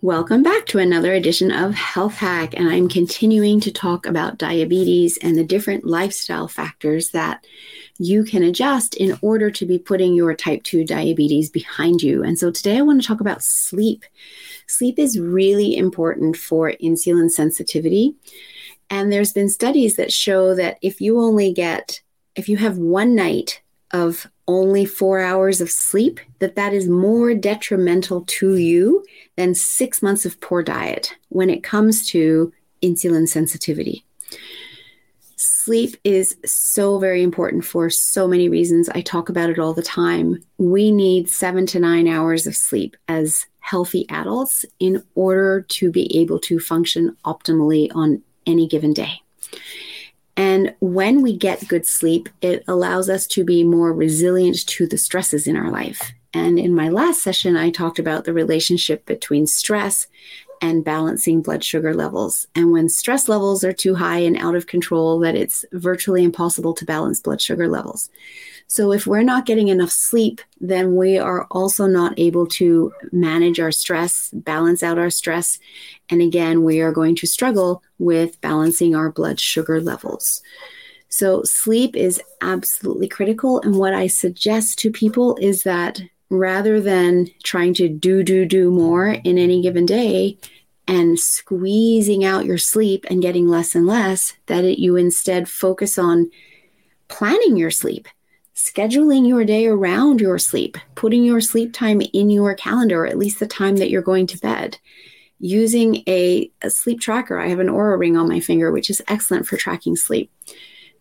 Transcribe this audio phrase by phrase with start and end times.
[0.00, 5.18] Welcome back to another edition of Health Hack, and I'm continuing to talk about diabetes
[5.20, 7.44] and the different lifestyle factors that
[7.98, 12.22] you can adjust in order to be putting your type 2 diabetes behind you.
[12.22, 14.04] And so today I want to talk about sleep.
[14.68, 18.14] Sleep is really important for insulin sensitivity.
[18.90, 22.02] And there's been studies that show that if you only get,
[22.36, 23.62] if you have one night
[23.92, 29.04] of only four hours of sleep, that that is more detrimental to you
[29.36, 34.04] than six months of poor diet when it comes to insulin sensitivity.
[35.36, 38.88] Sleep is so very important for so many reasons.
[38.88, 40.42] I talk about it all the time.
[40.56, 46.18] We need seven to nine hours of sleep as healthy adults in order to be
[46.18, 49.20] able to function optimally on any given day.
[50.38, 54.96] And when we get good sleep, it allows us to be more resilient to the
[54.96, 56.12] stresses in our life.
[56.32, 60.06] And in my last session, I talked about the relationship between stress
[60.60, 62.46] and balancing blood sugar levels.
[62.54, 66.74] And when stress levels are too high and out of control, that it's virtually impossible
[66.74, 68.10] to balance blood sugar levels.
[68.66, 73.58] So if we're not getting enough sleep, then we are also not able to manage
[73.60, 75.58] our stress, balance out our stress.
[76.10, 80.42] And again, we are going to struggle with balancing our blood sugar levels.
[81.08, 83.60] So sleep is absolutely critical.
[83.62, 88.70] And what I suggest to people is that rather than trying to do, do, do
[88.70, 90.38] more in any given day,
[90.86, 95.98] and squeezing out your sleep and getting less and less, that it, you instead focus
[95.98, 96.30] on
[97.08, 98.08] planning your sleep
[98.58, 103.16] scheduling your day around your sleep, putting your sleep time in your calendar, or at
[103.16, 104.76] least the time that you're going to bed.
[105.38, 107.38] Using a, a sleep tracker.
[107.38, 110.32] I have an Oura ring on my finger, which is excellent for tracking sleep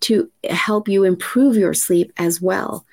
[0.00, 2.84] to help you improve your sleep as well.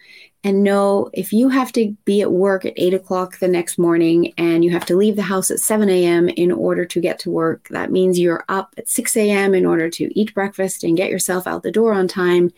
[0.44, 4.34] And know if you have to be at work at eight o'clock the next morning
[4.38, 6.28] and you have to leave the house at 7 a.m.
[6.28, 9.54] in order to get to work, that means you're up at 6 a.m.
[9.54, 12.52] in order to eat breakfast and get yourself out the door on time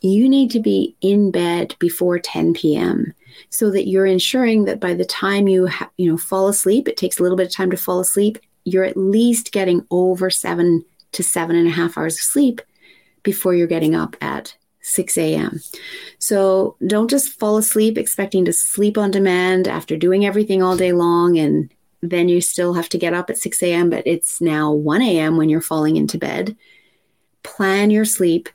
[0.00, 3.12] you need to be in bed before 10 p.m.
[3.50, 6.96] so that you're ensuring that by the time you ha- you know fall asleep, it
[6.96, 8.38] takes a little bit of time to fall asleep.
[8.64, 12.60] You're at least getting over seven to seven and a half hours of sleep
[13.22, 15.60] before you're getting up at 6 a.m.
[16.18, 20.92] So don't just fall asleep expecting to sleep on demand after doing everything all day
[20.92, 24.72] long and then you still have to get up at 6 a.m., but it's now
[24.72, 25.36] 1 a.m.
[25.36, 26.56] when you're falling into bed.
[27.42, 28.48] Plan your sleep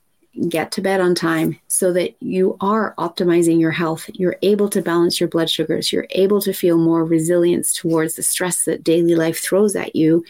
[0.49, 4.09] get to bed on time so that you are optimizing your health.
[4.13, 5.91] You're able to balance your blood sugars.
[5.91, 10.25] You're able to feel more resilience towards the stress that daily life throws at you.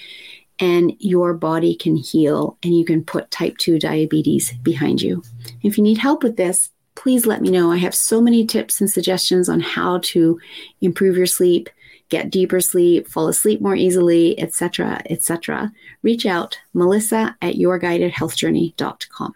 [0.60, 5.22] And your body can heal and you can put type 2 diabetes behind you.
[5.64, 7.72] If you need help with this, please let me know.
[7.72, 10.40] I have so many tips and suggestions on how to
[10.80, 11.70] improve your sleep,
[12.10, 15.74] get deeper sleep, fall asleep more easily, etc., etc.
[16.04, 19.34] Reach out, melissa at yourguidedhealthjourney.com.